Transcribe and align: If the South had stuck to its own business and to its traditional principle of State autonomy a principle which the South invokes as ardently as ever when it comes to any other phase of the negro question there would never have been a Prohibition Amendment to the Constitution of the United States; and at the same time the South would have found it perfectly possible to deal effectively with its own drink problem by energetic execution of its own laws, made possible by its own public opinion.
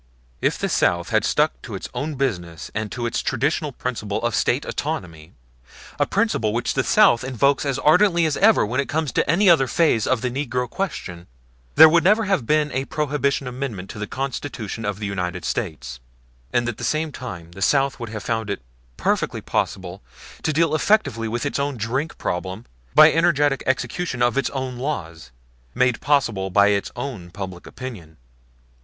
If 0.41 0.57
the 0.57 0.67
South 0.67 1.09
had 1.11 1.23
stuck 1.23 1.61
to 1.61 1.75
its 1.75 1.87
own 1.93 2.15
business 2.15 2.71
and 2.73 2.91
to 2.91 3.05
its 3.05 3.21
traditional 3.21 3.71
principle 3.71 4.19
of 4.23 4.33
State 4.33 4.65
autonomy 4.65 5.33
a 5.99 6.07
principle 6.07 6.53
which 6.53 6.73
the 6.73 6.83
South 6.83 7.23
invokes 7.23 7.67
as 7.67 7.77
ardently 7.77 8.25
as 8.25 8.35
ever 8.37 8.65
when 8.65 8.79
it 8.79 8.89
comes 8.89 9.11
to 9.11 9.29
any 9.29 9.47
other 9.47 9.67
phase 9.67 10.07
of 10.07 10.21
the 10.21 10.31
negro 10.31 10.67
question 10.67 11.27
there 11.75 11.87
would 11.87 12.03
never 12.03 12.23
have 12.25 12.47
been 12.47 12.71
a 12.71 12.85
Prohibition 12.85 13.45
Amendment 13.45 13.91
to 13.91 13.99
the 13.99 14.07
Constitution 14.07 14.85
of 14.85 14.97
the 14.97 15.05
United 15.05 15.45
States; 15.45 15.99
and 16.51 16.67
at 16.67 16.77
the 16.79 16.83
same 16.83 17.11
time 17.11 17.51
the 17.51 17.61
South 17.61 17.99
would 17.99 18.09
have 18.09 18.23
found 18.23 18.49
it 18.49 18.63
perfectly 18.97 19.39
possible 19.41 20.01
to 20.41 20.51
deal 20.51 20.73
effectively 20.73 21.27
with 21.27 21.45
its 21.45 21.59
own 21.59 21.77
drink 21.77 22.17
problem 22.17 22.65
by 22.95 23.13
energetic 23.13 23.61
execution 23.67 24.23
of 24.23 24.35
its 24.35 24.49
own 24.49 24.77
laws, 24.79 25.29
made 25.75 26.01
possible 26.01 26.49
by 26.49 26.69
its 26.69 26.91
own 26.95 27.29
public 27.29 27.67
opinion. 27.67 28.17